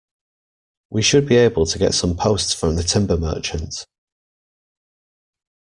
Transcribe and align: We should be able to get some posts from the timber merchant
We 0.89 1.03
should 1.03 1.27
be 1.27 1.35
able 1.35 1.67
to 1.67 1.77
get 1.77 1.93
some 1.93 2.17
posts 2.17 2.55
from 2.55 2.75
the 2.75 2.81
timber 2.81 3.17
merchant 3.17 3.85